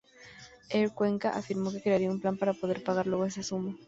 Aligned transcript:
Air 0.71 0.95
Cuenca 0.95 1.29
afirmó 1.29 1.69
que 1.71 1.79
crearía 1.83 2.09
un 2.09 2.19
plan 2.19 2.35
para 2.35 2.53
poder 2.55 2.83
pagar 2.83 3.05
luego 3.05 3.25
esa 3.25 3.43
suma. 3.43 3.77